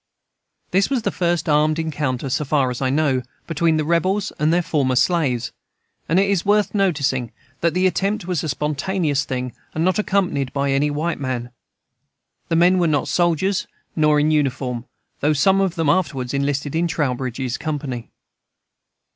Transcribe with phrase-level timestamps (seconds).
[0.71, 4.51] This was the first armed encounter, so far as I know, between the rebels and
[4.51, 5.51] their former slaves;
[6.09, 10.51] and it is worth noticing that the attempt was a spontaneous thing and not accompanied
[10.53, 11.51] by any white man.
[12.49, 14.85] The men were not soldiers, nor in uniform,
[15.19, 18.09] though some of them afterwards enlisted in Trowbridge's company.